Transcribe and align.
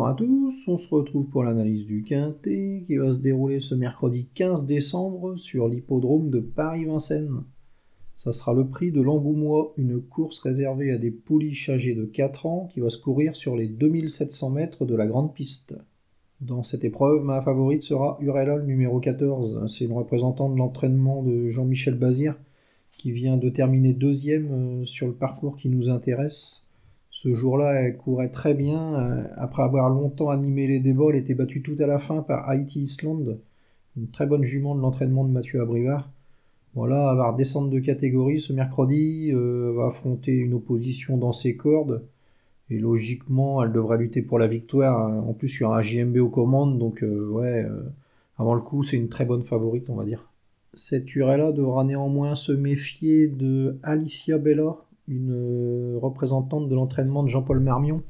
Bonjour 0.00 0.12
à 0.12 0.14
tous, 0.14 0.66
on 0.66 0.78
se 0.78 0.94
retrouve 0.94 1.26
pour 1.26 1.44
l'analyse 1.44 1.84
du 1.84 2.02
Quintet 2.02 2.82
qui 2.86 2.96
va 2.96 3.12
se 3.12 3.18
dérouler 3.18 3.60
ce 3.60 3.74
mercredi 3.74 4.28
15 4.32 4.64
décembre 4.64 5.36
sur 5.36 5.68
l'hippodrome 5.68 6.30
de 6.30 6.40
Paris-Vincennes. 6.40 7.44
Ça 8.14 8.32
sera 8.32 8.54
le 8.54 8.66
prix 8.66 8.92
de 8.92 9.02
l'Angoumois, 9.02 9.74
une 9.76 10.00
course 10.00 10.38
réservée 10.38 10.90
à 10.90 10.96
des 10.96 11.10
pouliches 11.10 11.68
âgées 11.68 11.94
de 11.94 12.06
4 12.06 12.46
ans 12.46 12.70
qui 12.72 12.80
va 12.80 12.88
se 12.88 12.96
courir 12.96 13.36
sur 13.36 13.56
les 13.56 13.68
2700 13.68 14.48
mètres 14.48 14.86
de 14.86 14.94
la 14.94 15.06
grande 15.06 15.34
piste. 15.34 15.76
Dans 16.40 16.62
cette 16.62 16.84
épreuve, 16.84 17.22
ma 17.22 17.42
favorite 17.42 17.82
sera 17.82 18.16
Urelol 18.22 18.64
numéro 18.64 19.00
14. 19.00 19.66
C'est 19.66 19.84
une 19.84 19.92
représentante 19.92 20.54
de 20.54 20.58
l'entraînement 20.58 21.22
de 21.22 21.48
Jean-Michel 21.48 21.98
Bazir 21.98 22.36
qui 22.96 23.12
vient 23.12 23.36
de 23.36 23.50
terminer 23.50 23.92
deuxième 23.92 24.50
euh, 24.50 24.84
sur 24.86 25.08
le 25.08 25.12
parcours 25.12 25.58
qui 25.58 25.68
nous 25.68 25.90
intéresse. 25.90 26.69
Ce 27.22 27.34
jour-là, 27.34 27.74
elle 27.74 27.98
courait 27.98 28.30
très 28.30 28.54
bien. 28.54 28.94
Euh, 28.94 29.24
après 29.36 29.62
avoir 29.62 29.90
longtemps 29.90 30.30
animé 30.30 30.66
les 30.66 30.80
débats, 30.80 31.10
elle 31.10 31.16
était 31.16 31.34
battue 31.34 31.60
tout 31.60 31.76
à 31.78 31.86
la 31.86 31.98
fin 31.98 32.22
par 32.22 32.48
Haïti 32.48 32.80
Island, 32.80 33.38
une 33.98 34.08
très 34.08 34.24
bonne 34.24 34.42
jument 34.42 34.74
de 34.74 34.80
l'entraînement 34.80 35.24
de 35.24 35.30
Mathieu 35.30 35.60
Abrivard. 35.60 36.10
Voilà, 36.74 37.10
elle 37.12 37.18
va 37.18 37.68
de 37.68 37.78
catégorie 37.80 38.40
ce 38.40 38.54
mercredi, 38.54 39.32
euh, 39.34 39.70
va 39.76 39.88
affronter 39.88 40.32
une 40.32 40.54
opposition 40.54 41.18
dans 41.18 41.32
ses 41.32 41.56
cordes. 41.56 42.06
Et 42.70 42.78
logiquement, 42.78 43.62
elle 43.62 43.72
devrait 43.72 43.98
lutter 43.98 44.22
pour 44.22 44.38
la 44.38 44.46
victoire. 44.46 45.12
En 45.28 45.34
plus, 45.34 45.58
il 45.58 45.60
y 45.60 45.64
aura 45.64 45.80
un 45.80 45.82
JMB 45.82 46.16
aux 46.16 46.30
commandes, 46.30 46.78
donc 46.78 47.02
euh, 47.02 47.28
ouais, 47.28 47.66
avant 48.38 48.54
le 48.54 48.62
coup, 48.62 48.82
c'est 48.82 48.96
une 48.96 49.10
très 49.10 49.26
bonne 49.26 49.42
favorite, 49.42 49.90
on 49.90 49.94
va 49.96 50.06
dire. 50.06 50.26
Cette 50.72 51.14
Urella 51.14 51.52
devra 51.52 51.84
néanmoins 51.84 52.34
se 52.34 52.52
méfier 52.52 53.28
de 53.28 53.78
Alicia 53.82 54.38
Bella, 54.38 54.78
une 55.10 55.32
euh, 55.32 55.98
représentante 56.00 56.68
de 56.68 56.74
l'entraînement 56.74 57.22
de 57.22 57.28
Jean-Paul 57.28 57.60
Marmion. 57.60 58.02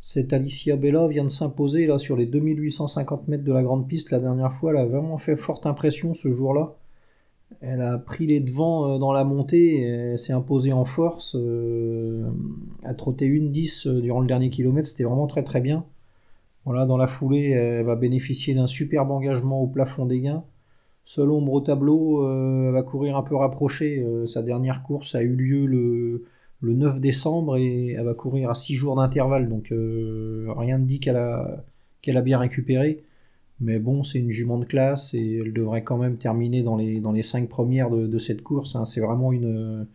Cette 0.00 0.32
Alicia 0.32 0.76
Bella 0.76 1.06
vient 1.08 1.24
de 1.24 1.28
s'imposer 1.28 1.86
là 1.86 1.98
sur 1.98 2.16
les 2.16 2.26
2850 2.26 3.28
mètres 3.28 3.44
de 3.44 3.52
la 3.52 3.62
grande 3.62 3.86
piste 3.86 4.10
la 4.10 4.20
dernière 4.20 4.52
fois. 4.52 4.70
Elle 4.70 4.78
a 4.78 4.86
vraiment 4.86 5.18
fait 5.18 5.36
forte 5.36 5.66
impression 5.66 6.14
ce 6.14 6.32
jour-là. 6.32 6.74
Elle 7.60 7.82
a 7.82 7.98
pris 7.98 8.26
les 8.26 8.40
devants 8.40 8.94
euh, 8.94 8.98
dans 8.98 9.12
la 9.12 9.24
montée, 9.24 9.82
elle 9.82 10.18
s'est 10.18 10.32
imposée 10.32 10.72
en 10.72 10.84
force. 10.84 11.36
Euh, 11.38 12.24
a 12.84 12.94
trotté 12.94 13.26
une 13.26 13.50
10 13.50 13.88
durant 13.88 14.20
le 14.20 14.26
dernier 14.26 14.48
kilomètre, 14.50 14.88
c'était 14.88 15.04
vraiment 15.04 15.26
très 15.26 15.42
très 15.42 15.60
bien. 15.60 15.84
Voilà, 16.64 16.86
dans 16.86 16.96
la 16.96 17.08
foulée, 17.08 17.50
elle 17.50 17.84
va 17.84 17.96
bénéficier 17.96 18.54
d'un 18.54 18.68
superbe 18.68 19.10
engagement 19.10 19.60
au 19.60 19.66
plafond 19.66 20.06
des 20.06 20.20
gains. 20.20 20.44
Seul 21.04 21.30
ombre 21.30 21.52
au 21.52 21.60
tableau, 21.60 22.24
euh, 22.24 22.70
va 22.72 22.82
courir 22.82 23.16
un 23.16 23.22
peu 23.22 23.34
rapprochée. 23.34 24.00
Euh, 24.00 24.26
sa 24.26 24.42
dernière 24.42 24.82
course 24.82 25.14
a 25.14 25.22
eu 25.22 25.34
lieu 25.34 25.66
le, 25.66 26.24
9 26.62 27.00
décembre 27.00 27.56
et 27.56 27.90
elle 27.90 28.04
va 28.04 28.14
courir 28.14 28.50
à 28.50 28.54
6 28.54 28.74
jours 28.74 28.96
d'intervalle. 28.96 29.48
Donc 29.48 29.72
euh, 29.72 30.46
rien 30.56 30.78
ne 30.78 30.86
dit 30.86 31.00
qu'elle 31.00 31.16
a, 31.16 31.64
qu'elle 32.02 32.16
a 32.16 32.22
bien 32.22 32.38
récupéré. 32.38 33.02
Mais 33.60 33.78
bon, 33.78 34.04
c'est 34.04 34.18
une 34.18 34.30
jument 34.30 34.58
de 34.58 34.64
classe 34.64 35.14
et 35.14 35.38
elle 35.38 35.52
devrait 35.52 35.82
quand 35.84 35.98
même 35.98 36.16
terminer 36.18 36.62
dans 36.62 36.76
les, 36.76 37.00
dans 37.00 37.12
les 37.12 37.22
5 37.22 37.48
premières 37.48 37.90
de, 37.90 38.18
cette 38.18 38.42
course. 38.42 38.76
Hein. 38.76 38.84
C'est 38.84 39.00
vraiment 39.00 39.32
une, 39.32 39.86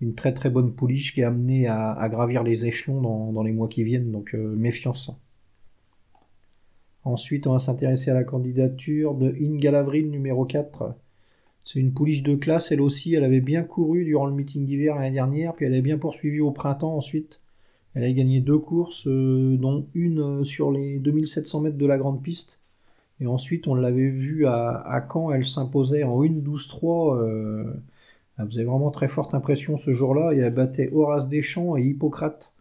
une 0.00 0.14
très 0.14 0.32
très 0.34 0.50
bonne 0.50 0.72
pouliche 0.72 1.14
qui 1.14 1.20
est 1.22 1.24
amenée 1.24 1.66
à, 1.68 2.08
gravir 2.10 2.42
les 2.42 2.66
échelons 2.66 3.00
dans, 3.00 3.32
dans, 3.32 3.42
les 3.42 3.52
mois 3.52 3.68
qui 3.68 3.84
viennent. 3.84 4.12
Donc 4.12 4.34
méfiance. 4.34 5.10
Ensuite, 7.04 7.46
on 7.46 7.52
va 7.52 7.58
s'intéresser 7.58 8.10
à 8.10 8.14
la 8.14 8.24
candidature 8.24 9.14
de 9.14 9.34
Ingalavril 9.40 10.10
numéro 10.10 10.44
4. 10.44 10.94
C'est 11.64 11.80
une 11.80 11.92
pouliche 11.92 12.22
de 12.22 12.36
classe, 12.36 12.72
elle 12.72 12.80
aussi, 12.80 13.14
elle 13.14 13.24
avait 13.24 13.40
bien 13.40 13.62
couru 13.62 14.04
durant 14.04 14.26
le 14.26 14.34
meeting 14.34 14.66
d'hiver 14.66 14.96
l'année 14.96 15.12
dernière, 15.12 15.54
puis 15.54 15.66
elle 15.66 15.74
a 15.74 15.80
bien 15.80 15.98
poursuivi 15.98 16.40
au 16.40 16.50
printemps 16.52 16.96
ensuite. 16.96 17.40
Elle 17.94 18.04
a 18.04 18.12
gagné 18.12 18.40
deux 18.40 18.58
courses, 18.58 19.06
euh, 19.06 19.56
dont 19.56 19.86
une 19.94 20.20
euh, 20.20 20.44
sur 20.44 20.72
les 20.72 20.98
2700 20.98 21.60
mètres 21.60 21.76
de 21.76 21.86
la 21.86 21.98
grande 21.98 22.22
piste. 22.22 22.58
Et 23.20 23.26
ensuite, 23.26 23.66
on 23.68 23.74
l'avait 23.74 24.08
vu 24.08 24.46
à, 24.46 25.06
Caen, 25.12 25.30
elle 25.32 25.44
s'imposait 25.44 26.02
en 26.02 26.22
1-12-3. 26.22 27.16
Euh, 27.18 27.64
elle 28.38 28.46
faisait 28.46 28.64
vraiment 28.64 28.90
très 28.90 29.08
forte 29.08 29.34
impression 29.34 29.76
ce 29.76 29.92
jour-là, 29.92 30.32
et 30.32 30.38
elle 30.38 30.54
battait 30.54 30.90
Horace 30.92 31.28
Deschamps 31.28 31.76
et 31.76 31.82
Hippocrate, 31.82 32.52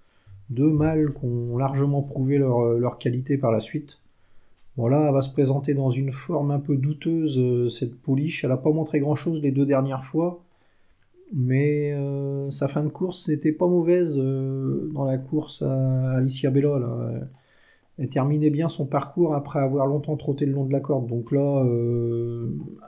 deux 0.49 0.69
mâles 0.69 1.13
qui 1.13 1.25
ont 1.25 1.57
largement 1.57 2.01
prouvé 2.01 2.37
leur 2.37 2.97
qualité 2.99 3.37
par 3.37 3.51
la 3.51 3.61
suite. 3.61 4.01
Voilà, 4.77 5.07
elle 5.07 5.13
va 5.13 5.21
se 5.21 5.29
présenter 5.31 5.73
dans 5.73 5.89
une 5.89 6.11
forme 6.11 6.51
un 6.51 6.59
peu 6.59 6.77
douteuse, 6.77 7.37
euh, 7.39 7.67
cette 7.67 7.95
pouliche. 8.01 8.43
Elle 8.43 8.51
n'a 8.51 8.57
pas 8.57 8.71
montré 8.71 8.99
grand-chose 8.99 9.41
les 9.41 9.51
deux 9.51 9.65
dernières 9.65 10.03
fois. 10.03 10.43
Mais 11.33 11.93
euh, 11.93 12.49
sa 12.51 12.67
fin 12.67 12.83
de 12.83 12.89
course 12.89 13.29
n'était 13.29 13.51
pas 13.53 13.67
mauvaise 13.67 14.17
euh, 14.17 14.89
dans 14.93 15.05
la 15.05 15.17
course 15.17 15.61
à 15.61 16.11
Alicia 16.17 16.51
Bella. 16.51 16.79
Elle 17.97 18.09
terminait 18.09 18.49
bien 18.49 18.69
son 18.69 18.85
parcours 18.85 19.35
après 19.35 19.59
avoir 19.59 19.87
longtemps 19.87 20.17
trotté 20.17 20.45
le 20.45 20.53
long 20.53 20.65
de 20.65 20.73
la 20.73 20.79
corde. 20.79 21.07
Donc 21.07 21.31
là, 21.31 21.63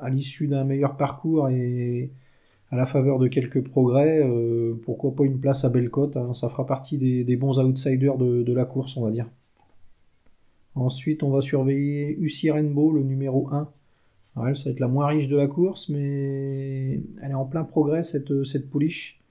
à 0.01 0.09
l'issue 0.09 0.47
d'un 0.47 0.63
meilleur 0.63 0.97
parcours 0.97 1.49
et 1.49 2.11
à 2.72 2.75
la 2.77 2.85
faveur 2.85 3.19
de 3.19 3.27
quelques 3.27 3.63
progrès, 3.63 4.27
pourquoi 4.83 5.16
pas 5.16 5.25
une 5.25 5.39
place 5.39 5.66
à 5.66 5.69
Bellecote 5.69 6.17
hein. 6.17 6.33
Ça 6.33 6.49
fera 6.49 6.66
partie 6.66 6.97
des, 6.97 7.35
bons 7.35 7.59
outsiders 7.59 8.17
de 8.17 8.53
la 8.53 8.66
course, 8.66 8.97
on 8.97 9.03
va 9.03 9.11
dire. 9.11 9.27
Ensuite, 10.75 11.23
on 11.23 11.29
va 11.29 11.41
surveiller 11.41 12.17
UCI 12.19 12.51
Rainbow, 12.51 12.91
le 12.91 13.03
numéro 13.03 13.47
1. 13.51 13.69
elle, 14.47 14.56
ça 14.56 14.66
va 14.66 14.72
être 14.72 14.79
la 14.79 14.88
moins 14.88 15.07
riche 15.07 15.28
de 15.28 15.38
la 15.38 15.47
course, 15.47 15.89
mais 15.89 17.01
elle 17.22 17.31
est 17.31 17.35
en 17.35 17.45
plein 17.45 17.63
progrès, 17.63 18.03
cette, 18.03 18.44
cette 18.44 18.69
pouliche. 18.69 19.23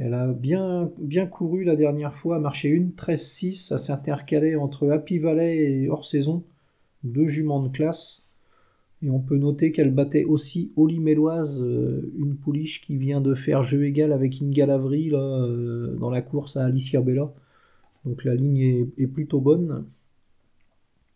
Elle 0.00 0.14
a 0.14 0.28
bien, 0.28 0.90
couru 1.30 1.62
la 1.62 1.76
dernière 1.76 2.14
fois, 2.14 2.38
marché 2.38 2.70
une 2.70 2.92
13-6, 2.92 3.66
ça 3.66 3.76
s'intercalait 3.76 4.56
entre 4.56 4.88
Happy 4.88 5.18
Valley 5.18 5.58
et 5.58 5.90
hors 5.90 6.06
saison, 6.06 6.42
deux 7.04 7.26
juments 7.26 7.62
de 7.62 7.68
classe. 7.68 8.26
Et 9.02 9.10
on 9.10 9.20
peut 9.20 9.36
noter 9.36 9.72
qu'elle 9.72 9.92
battait 9.92 10.24
aussi 10.24 10.72
Oli 10.76 11.00
Méloise, 11.00 11.62
euh, 11.62 12.10
une 12.16 12.36
pouliche 12.36 12.80
qui 12.80 12.96
vient 12.96 13.20
de 13.20 13.34
faire 13.34 13.62
jeu 13.62 13.84
égal 13.84 14.12
avec 14.12 14.40
Ingalavri 14.40 15.10
là, 15.10 15.18
euh, 15.18 15.94
dans 15.96 16.10
la 16.10 16.22
course 16.22 16.56
à 16.56 16.64
Alicia 16.64 17.02
Bella. 17.02 17.30
Donc 18.06 18.24
la 18.24 18.34
ligne 18.34 18.88
est 18.96 19.06
plutôt 19.06 19.40
bonne. 19.40 19.84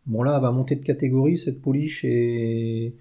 Bon 0.06 0.22
là, 0.22 0.34
elle 0.36 0.42
va 0.42 0.50
monter 0.50 0.76
de 0.76 0.84
catégorie 0.84 1.38
cette 1.38 1.62
pouliche 1.62 2.04
et 2.04 2.94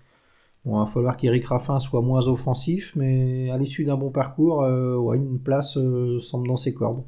bon, 0.63 0.77
il 0.77 0.85
va 0.85 0.85
falloir 0.85 1.17
qu'Eric 1.17 1.45
Raffin 1.45 1.79
soit 1.79 2.01
moins 2.01 2.27
offensif, 2.27 2.95
mais 2.95 3.49
à 3.51 3.57
l'issue 3.57 3.83
d'un 3.83 3.97
bon 3.97 4.09
parcours, 4.09 4.63
euh, 4.63 5.13
une 5.13 5.39
place 5.39 5.77
euh, 5.77 6.19
semble 6.19 6.47
dans 6.47 6.55
ses 6.55 6.73
cordes. 6.73 7.03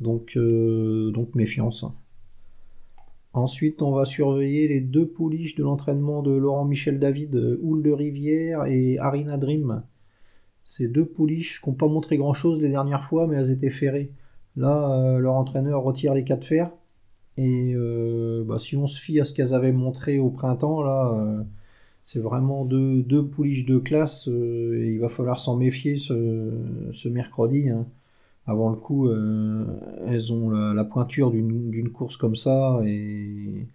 Donc, 0.00 0.36
euh, 0.36 1.10
donc 1.12 1.34
méfiance. 1.34 1.84
Ensuite, 3.32 3.82
on 3.82 3.92
va 3.92 4.04
surveiller 4.04 4.66
les 4.68 4.80
deux 4.80 5.06
pouliches 5.06 5.54
de 5.54 5.62
l'entraînement 5.62 6.22
de 6.22 6.32
Laurent 6.32 6.64
Michel 6.64 6.98
David, 6.98 7.36
Houle 7.62 7.82
de 7.82 7.92
Rivière 7.92 8.64
et 8.66 8.98
Arina 8.98 9.36
Dream. 9.36 9.84
Ces 10.64 10.88
deux 10.88 11.04
pouliches 11.04 11.60
qui 11.62 11.68
n'ont 11.68 11.76
pas 11.76 11.86
montré 11.86 12.16
grand 12.16 12.34
chose 12.34 12.60
les 12.60 12.68
dernières 12.68 13.04
fois, 13.04 13.26
mais 13.26 13.36
elles 13.36 13.50
étaient 13.50 13.70
ferrées. 13.70 14.12
Là, 14.56 15.18
leur 15.18 15.34
entraîneur 15.34 15.82
retire 15.82 16.14
les 16.14 16.24
quatre 16.24 16.44
fers. 16.44 16.70
Et 17.38 17.72
euh, 17.76 18.42
bah, 18.44 18.58
si 18.58 18.76
on 18.76 18.88
se 18.88 19.00
fie 19.00 19.20
à 19.20 19.24
ce 19.24 19.32
qu'elles 19.32 19.54
avaient 19.54 19.72
montré 19.72 20.18
au 20.18 20.28
printemps, 20.28 20.82
là, 20.82 21.12
euh, 21.14 21.42
c'est 22.02 22.20
vraiment 22.20 22.64
deux, 22.64 23.02
deux, 23.02 23.24
pouliches 23.26 23.64
de 23.64 23.78
classe. 23.78 24.28
Euh, 24.28 24.82
et 24.82 24.92
il 24.94 25.00
va 25.00 25.08
falloir 25.08 25.38
s'en 25.38 25.56
méfier 25.56 25.96
ce, 25.96 27.08
mercredi. 27.08 27.68
Hein. 27.70 27.86
Avant 28.46 28.70
le 28.70 28.76
coup, 28.76 29.10
elles 29.10 30.32
ont 30.32 30.50
la, 30.50 30.84
pointure 30.84 31.30
d'une 31.30 31.90
course 31.90 32.16
comme 32.16 32.36
ça 32.36 32.80
et 32.84 33.66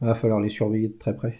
il 0.00 0.06
va 0.06 0.14
falloir 0.14 0.40
les 0.40 0.48
surveiller 0.48 0.88
de 0.88 0.96
très 0.98 1.16
près. 1.16 1.36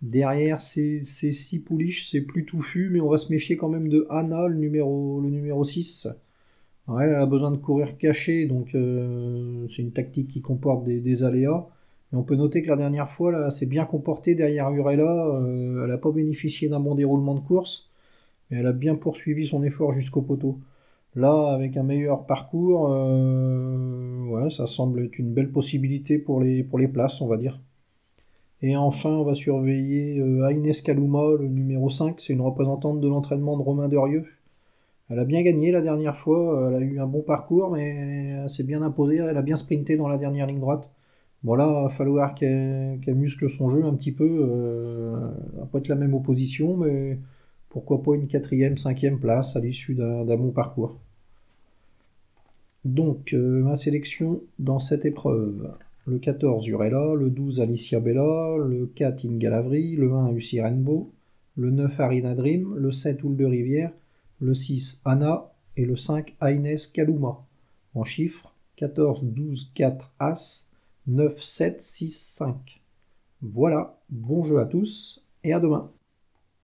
Derrière 0.00 0.60
ces, 0.60 1.02
six 1.04 1.60
pouliches, 1.60 2.08
c'est 2.08 2.20
plus 2.20 2.44
touffu, 2.46 2.88
mais 2.90 3.00
on 3.00 3.10
va 3.10 3.18
se 3.18 3.32
méfier 3.32 3.56
quand 3.56 3.68
même 3.68 3.88
de 3.88 4.06
Anna, 4.10 4.46
le 4.46 4.56
numéro, 4.56 5.20
le 5.20 5.30
numéro 5.30 5.64
6 5.64 6.08
elle 6.88 7.14
a 7.16 7.26
besoin 7.26 7.50
de 7.50 7.56
courir 7.56 7.98
caché, 7.98 8.46
donc 8.46 8.74
euh, 8.74 9.66
c'est 9.68 9.82
une 9.82 9.92
tactique 9.92 10.28
qui 10.28 10.40
comporte 10.40 10.84
des, 10.84 11.24
aléas. 11.24 11.66
Mais 12.12 12.18
on 12.18 12.22
peut 12.22 12.36
noter 12.36 12.62
que 12.62 12.68
la 12.68 12.76
dernière 12.76 13.10
fois, 13.10 13.32
là, 13.32 13.50
s'est 13.50 13.66
bien 13.66 13.84
comportée 13.84 14.34
derrière 14.36 14.70
Urella. 14.70 15.02
Euh, 15.04 15.82
elle 15.82 15.90
n'a 15.90 15.98
pas 15.98 16.12
bénéficié 16.12 16.68
d'un 16.68 16.80
bon 16.80 16.94
déroulement 16.94 17.34
de 17.34 17.40
course, 17.40 17.90
mais 18.50 18.58
elle 18.58 18.66
a 18.66 18.72
bien 18.72 18.94
poursuivi 18.94 19.44
son 19.46 19.62
effort 19.64 19.92
jusqu'au 19.92 20.22
poteau. 20.22 20.58
Là, 21.16 21.52
avec 21.52 21.76
un 21.76 21.82
meilleur 21.82 22.26
parcours, 22.26 22.92
euh, 22.92 24.26
ouais, 24.28 24.50
ça 24.50 24.66
semble 24.66 25.00
être 25.00 25.18
une 25.18 25.32
belle 25.32 25.50
possibilité 25.50 26.18
pour 26.18 26.40
les, 26.40 26.62
pour 26.62 26.78
les 26.78 26.88
places, 26.88 27.20
on 27.20 27.26
va 27.26 27.36
dire. 27.38 27.60
Et 28.62 28.76
enfin, 28.76 29.10
on 29.10 29.24
va 29.24 29.34
surveiller 29.34 30.22
Aïnes 30.44 30.72
Kaluma, 30.84 31.32
le 31.38 31.48
numéro 31.48 31.90
5. 31.90 32.20
C'est 32.20 32.32
une 32.32 32.40
représentante 32.40 33.00
de 33.00 33.08
l'entraînement 33.08 33.56
de 33.56 33.62
Romain 33.62 33.88
Derieux. 33.88 34.26
Elle 35.08 35.18
a 35.20 35.24
bien 35.24 35.42
gagné 35.42 35.70
la 35.70 35.82
dernière 35.82 36.16
fois, 36.16 36.68
elle 36.68 36.76
a 36.76 36.80
eu 36.80 36.98
un 36.98 37.06
bon 37.06 37.22
parcours, 37.22 37.70
mais 37.70 38.40
elle 38.42 38.50
s'est 38.50 38.64
bien 38.64 38.82
imposée, 38.82 39.16
elle 39.16 39.36
a 39.36 39.42
bien 39.42 39.56
sprinté 39.56 39.96
dans 39.96 40.08
la 40.08 40.18
dernière 40.18 40.46
ligne 40.46 40.60
droite. 40.60 40.90
Bon 41.44 41.54
là, 41.54 41.66
il 41.68 41.82
va 41.84 41.88
falloir 41.88 42.34
qu'elle 42.34 43.14
muscle 43.14 43.48
son 43.48 43.70
jeu 43.70 43.84
un 43.84 43.94
petit 43.94 44.12
peu. 44.12 44.28
Euh, 44.28 45.30
elle 45.54 45.60
va 45.60 45.66
pas 45.66 45.78
être 45.78 45.88
la 45.88 45.94
même 45.94 46.14
opposition, 46.14 46.76
mais 46.76 47.20
pourquoi 47.68 48.02
pas 48.02 48.14
une 48.16 48.26
quatrième, 48.26 48.76
cinquième 48.78 49.20
place 49.20 49.54
à 49.54 49.60
l'issue 49.60 49.94
d'un 49.94 50.24
bon 50.24 50.50
parcours. 50.50 50.98
Donc, 52.84 53.32
euh, 53.32 53.62
ma 53.62 53.76
sélection 53.76 54.42
dans 54.58 54.78
cette 54.78 55.04
épreuve. 55.04 55.72
le 56.06 56.18
14 56.18 56.66
Urella, 56.68 57.14
le 57.14 57.30
12 57.30 57.60
Alicia 57.60 58.00
Bella, 58.00 58.56
le 58.58 58.86
4 58.86 59.26
Ingalavri, 59.26 59.96
le 59.96 60.12
1 60.12 60.32
Lucie 60.32 60.60
Rainbow, 60.60 61.12
le 61.56 61.70
9 61.70 62.00
Arina 62.00 62.34
Dream, 62.34 62.74
le 62.76 62.92
7 62.92 63.22
Houle 63.24 63.36
de 63.36 63.44
Rivière, 63.44 63.92
le 64.40 64.54
6 64.54 65.02
Anna 65.04 65.52
et 65.76 65.84
le 65.84 65.96
5 65.96 66.36
Aines 66.40 66.76
Kaluma. 66.92 67.44
En 67.94 68.04
chiffres 68.04 68.54
14, 68.76 69.24
12, 69.24 69.72
4 69.74 70.12
As, 70.18 70.70
9, 71.06 71.42
7, 71.42 71.80
6, 71.80 72.10
5. 72.10 72.82
Voilà, 73.42 73.98
bon 74.10 74.44
jeu 74.44 74.58
à 74.58 74.66
tous 74.66 75.24
et 75.44 75.52
à 75.52 75.60
demain. 75.60 75.90